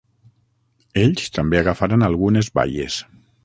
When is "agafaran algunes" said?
1.61-2.53